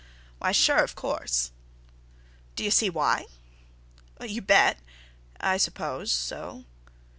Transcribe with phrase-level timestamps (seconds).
[0.39, 1.51] "Why, sure, of course."
[2.55, 3.27] "Do you see why?"
[4.19, 6.65] "You bet—I suppose so."